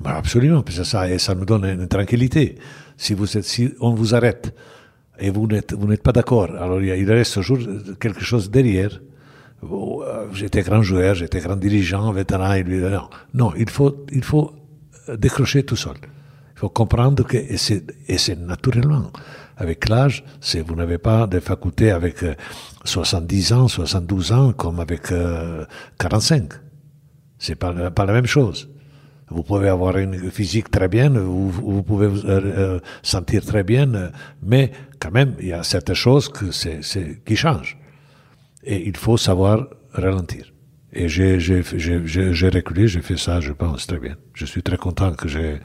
[0.00, 2.56] Bah Absolument, parce que ça, et ça nous donne une tranquillité.
[2.98, 4.54] Si, vous êtes, si on vous arrête
[5.18, 7.58] et vous n'êtes, vous n'êtes pas d'accord, alors il reste toujours
[7.98, 9.00] quelque chose derrière
[9.62, 14.24] euh, j'étais grand joueur, j'étais grand dirigeant, vétéran, et lui, non, non, il faut, il
[14.24, 14.52] faut
[15.16, 15.96] décrocher tout seul.
[16.54, 19.10] Il faut comprendre que, et c'est naturellement,
[19.56, 22.24] avec l'âge, c'est vous n'avez pas de facultés avec
[22.84, 25.12] 70 euh, ans, 72 ans, comme avec
[25.98, 26.52] 45.
[26.52, 26.56] Euh,
[27.38, 28.70] c'est pas, pas la même chose.
[29.28, 32.22] Vous pouvez avoir une physique très bien, vous, pouvez vous
[33.02, 36.80] sentir très bien, mais quand même, il y a certaines choses que c'est,
[37.24, 37.76] qui changent.
[38.66, 40.52] Et il faut savoir ralentir.
[40.92, 44.16] Et j'ai, j'ai, j'ai, j'ai reculé, j'ai fait ça, je pense, très bien.
[44.34, 45.60] Je suis très content que j'ai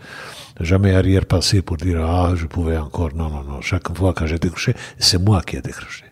[0.59, 3.13] jamais arrière-pensé pour dire, ah, je pouvais encore.
[3.15, 3.61] Non, non, non.
[3.61, 6.05] Chaque fois que j'ai décroché, c'est moi qui ai décroché.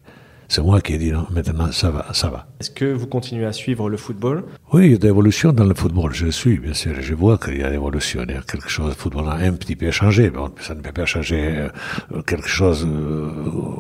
[0.52, 2.48] C'est moi qui ai dit non, maintenant ça va, ça va.
[2.60, 4.44] Est-ce que vous continuez à suivre le football?
[4.74, 6.12] Oui, il y a des évolutions dans le football.
[6.14, 6.94] Je suis, bien sûr.
[7.00, 8.24] Je vois qu'il y a des évolutions.
[8.28, 8.90] Il y a quelque chose.
[8.90, 10.32] Le football a un petit peu changé.
[10.32, 11.70] Bon, ça ne peut pas changer
[12.12, 12.84] euh, quelque chose.
[12.84, 13.30] euh,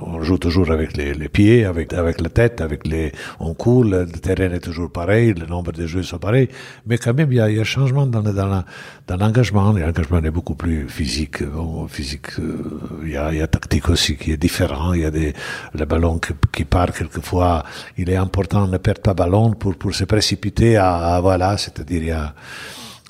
[0.05, 3.84] on joue toujours avec les, les pieds, avec, avec la tête, avec les, on court.
[3.84, 5.34] Le terrain est toujours pareil.
[5.34, 6.49] Le nombre de jeux sont pareils.
[6.86, 8.65] Mais quand même, il y a, il y a changement dans, le- dans, la-
[9.07, 9.72] dans l'engagement.
[9.74, 11.43] L'engagement est beaucoup plus physique.
[11.43, 12.63] Bon, physique, euh,
[13.03, 14.93] il y a, il y a tactique aussi qui est différent.
[14.93, 15.34] Il y a des,
[15.74, 17.64] le ballon qui, qui part quelquefois.
[17.97, 21.57] Il est important de ne perdre pas ballon pour, pour se précipiter à, à- voilà,
[21.57, 22.34] c'est-à-dire, a,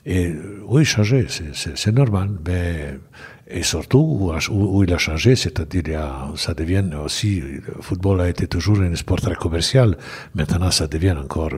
[0.05, 2.29] et euh, oui, changer, c'est- normal.
[2.47, 2.97] Mais,
[3.47, 8.79] et surtout, où, il a changé, c'est-à-dire, ça devient aussi, le football a été toujours
[8.81, 9.97] un sport très commercial.
[10.35, 11.51] Maintenant, ça devient encore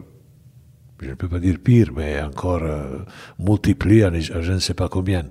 [1.04, 3.00] je ne peux pas dire pire, mais encore euh,
[3.40, 5.24] multiplié à, à je ne sais pas combien.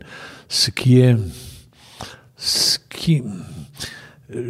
[0.48, 1.16] Ce qui est,
[2.36, 3.22] ce qui,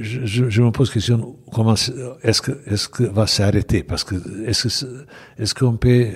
[0.00, 1.74] je, je, me pose question, comment
[2.22, 3.82] est-ce que, est-ce que va s'arrêter?
[3.82, 4.14] Parce que
[4.46, 5.04] est-ce que,
[5.42, 6.08] est-ce qu'on peut,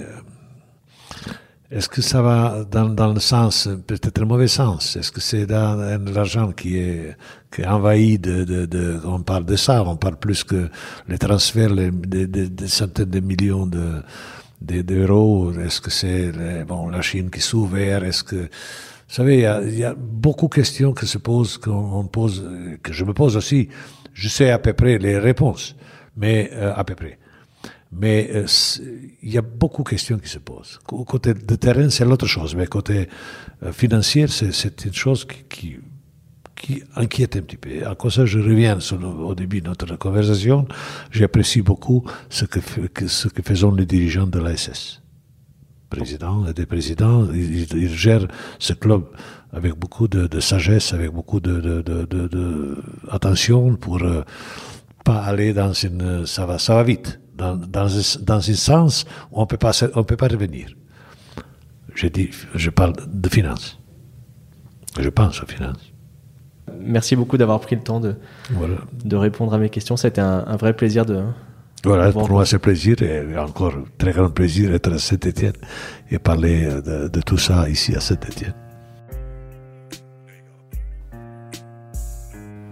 [1.71, 4.97] est-ce que ça va dans, dans le sens, peut-être le mauvais sens?
[4.97, 5.77] Est-ce que c'est dans,
[6.15, 7.17] l'argent qui est,
[7.51, 10.69] qui est envahi de, de, de, on parle de ça, on parle plus que
[11.09, 14.03] les transferts, les, des, des- des centaines de millions de,
[14.61, 15.53] de- d'euros.
[15.53, 16.33] Est-ce que c'est
[16.69, 17.79] bon, la Chine qui s'ouvre?
[17.79, 18.49] Est-ce que,
[19.09, 22.45] vous savez, il y, y a beaucoup de questions que se posent, qu'on on pose,
[22.83, 23.69] que je me pose aussi.
[24.13, 25.77] Je sais à peu près les réponses,
[26.17, 27.19] mais euh, à peu près.
[27.93, 28.47] Mais euh,
[29.23, 30.81] il y a beaucoup de questions qui se posent.
[30.87, 33.09] Cô- Côté de terrain, c'est l'autre chose, mais côté
[33.63, 34.53] euh, financier, c'est,
[34.85, 35.77] une chose qui, qui,
[36.57, 37.87] qui inquiète un petit peu.
[37.87, 40.67] À de ça, je reviens sur le- au début de notre conversation.
[41.13, 45.01] J'apprécie beaucoup ce que- ce que faisons les dirigeants de l'ASS.
[45.97, 48.27] Président et des présidents, ils, gèrent
[48.59, 49.03] ce club
[49.53, 52.77] avec beaucoup de, de sagesse, avec beaucoup de,
[53.11, 54.23] attention pour euh,
[55.05, 59.05] pas aller dans une, ça va, ça va vite, dans, dans, un- dans un sens
[59.31, 60.69] où on peut pas, on peut pas revenir.
[61.95, 63.79] Je dis, je parle de finances.
[64.99, 65.93] Je pense aux finances.
[66.81, 68.17] Merci beaucoup d'avoir pris le temps de,
[68.51, 68.77] Voilà.
[69.05, 69.97] de répondre à mes questions.
[69.97, 71.23] C'était un, un vrai plaisir de.
[71.85, 75.53] Voilà, pour moi c'est plaisir et encore très grand plaisir d'être à Saint-Étienne
[76.11, 78.55] et parler de, de tout ça ici à Saint-Étienne.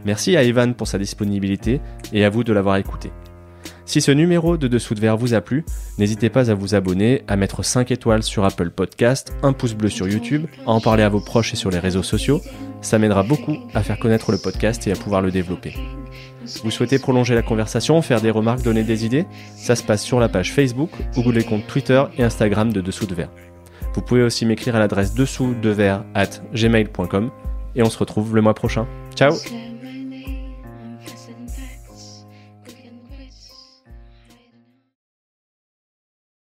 [0.04, 1.80] Merci à Evan pour sa disponibilité
[2.12, 3.12] et à vous de l'avoir écouté.
[3.84, 5.64] Si ce numéro de Dessous de Verre vous a plu,
[5.98, 9.90] n'hésitez pas à vous abonner, à mettre 5 étoiles sur Apple Podcast, un pouce bleu
[9.90, 12.40] sur YouTube, à en parler à vos proches et sur les réseaux sociaux.
[12.82, 15.74] Ça m'aidera beaucoup à faire connaître le podcast et à pouvoir le développer.
[16.64, 19.24] Vous souhaitez prolonger la conversation, faire des remarques, donner des idées?
[19.56, 23.06] Ça se passe sur la page Facebook ou les comptes Twitter et Instagram de Dessous
[23.06, 23.30] de Verre.
[23.94, 25.74] Vous pouvez aussi m'écrire à l'adresse dessous de
[26.14, 27.30] at gmail.com
[27.74, 28.86] et on se retrouve le mois prochain.
[29.14, 29.32] Ciao